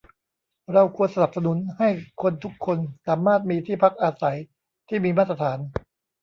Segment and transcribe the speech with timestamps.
[0.73, 1.89] เราควรสนับสนุนให้
[2.21, 4.37] คนทุกคนสามารถมีที่พักอาศัย
[4.89, 5.59] ที่มีมาตรฐาน